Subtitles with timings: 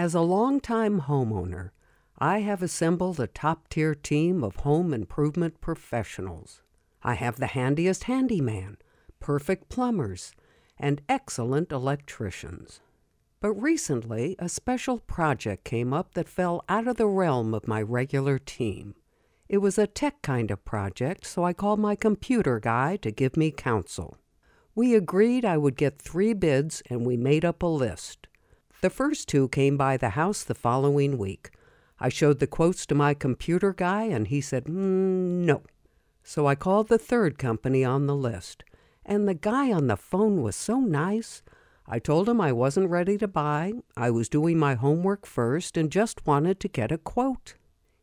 [0.00, 1.70] As a longtime homeowner,
[2.20, 6.62] I have assembled a top tier team of home improvement professionals.
[7.02, 8.76] I have the handiest handyman,
[9.18, 10.36] perfect plumbers,
[10.78, 12.80] and excellent electricians.
[13.40, 17.82] But recently, a special project came up that fell out of the realm of my
[17.82, 18.94] regular team.
[19.48, 23.36] It was a tech kind of project, so I called my computer guy to give
[23.36, 24.16] me counsel.
[24.76, 28.27] We agreed I would get three bids and we made up a list.
[28.80, 31.50] The first two came by the house the following week.
[31.98, 34.72] I showed the quotes to my computer guy and he said, mm,
[35.44, 35.62] no.
[36.22, 38.62] So I called the third company on the list.
[39.04, 41.42] And the guy on the phone was so nice.
[41.88, 45.90] I told him I wasn't ready to buy, I was doing my homework first and
[45.90, 47.54] just wanted to get a quote.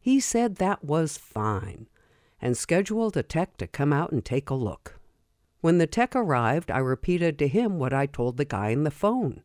[0.02, 1.88] He said that was fine
[2.41, 4.99] and scheduled a tech to come out and take a look.
[5.61, 8.91] When the tech arrived, I repeated to him what I told the guy on the
[8.91, 9.41] phone.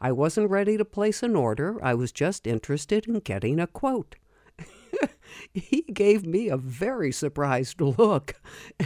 [0.00, 4.16] I wasn't ready to place an order, I was just interested in getting a quote.
[5.52, 8.34] he gave me a very surprised look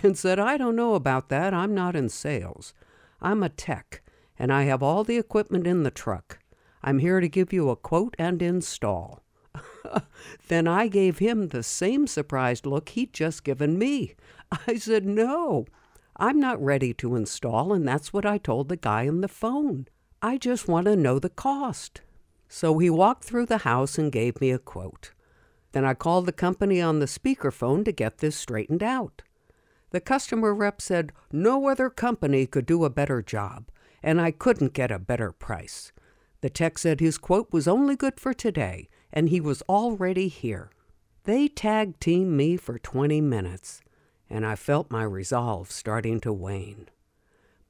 [0.03, 1.53] and said, I don't know about that.
[1.55, 2.75] I'm not in sales.
[3.21, 4.03] I'm a tech,
[4.39, 6.39] and I have all the equipment in the truck.
[6.83, 9.23] I'm here to give you a quote and install.
[10.49, 14.15] then I gave him the same surprised look he'd just given me.
[14.67, 15.67] I said, No,
[16.17, 19.87] I'm not ready to install, and that's what I told the guy on the phone.
[20.21, 22.01] I just want to know the cost.
[22.49, 25.13] So he walked through the house and gave me a quote.
[25.73, 29.23] Then I called the company on the speakerphone to get this straightened out.
[29.91, 33.69] The customer rep said no other company could do a better job,
[34.03, 35.93] and I couldn't get a better price.
[36.41, 40.71] The tech said his quote was only good for today, and he was already here.
[41.25, 43.83] They tag teamed me for 20 minutes
[44.31, 46.89] and I felt my resolve starting to wane.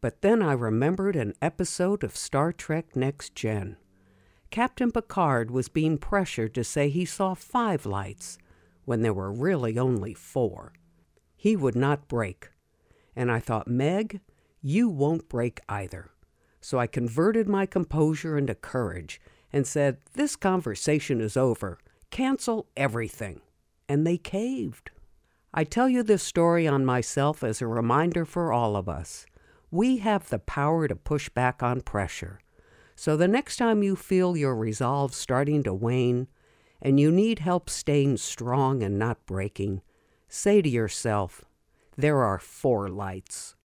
[0.00, 3.77] But then I remembered an episode of Star Trek Next Gen.
[4.50, 8.38] Captain Picard was being pressured to say he saw five lights
[8.84, 10.72] when there were really only four.
[11.36, 12.50] He would not break.
[13.16, 14.20] And I thought, Meg,
[14.62, 16.10] you won't break either.
[16.60, 19.20] So I converted my composure into courage
[19.53, 21.78] and said, This conversation is over.
[22.10, 23.41] Cancel everything.
[23.88, 24.91] And they caved.
[25.53, 29.26] I tell you this story on myself as a reminder for all of us.
[29.71, 32.41] We have the power to push back on pressure.
[32.97, 36.27] So the next time you feel your resolve starting to wane
[36.81, 39.83] and you need help staying strong and not breaking,
[40.29, 41.45] say to yourself,
[41.97, 43.55] There are four lights.